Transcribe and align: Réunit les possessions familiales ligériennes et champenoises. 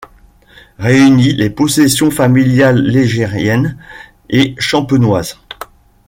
Réunit 0.79 1.33
les 1.35 1.51
possessions 1.51 2.09
familiales 2.09 2.83
ligériennes 2.83 3.77
et 4.31 4.55
champenoises. 4.57 5.37